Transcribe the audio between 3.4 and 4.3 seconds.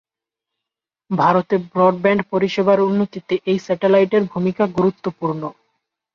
এই স্যাটেলাইটের